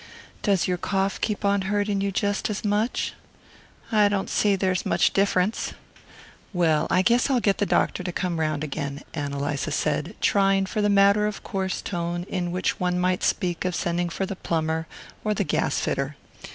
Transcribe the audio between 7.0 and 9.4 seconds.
guess I'll get the doctor to come round again," Ann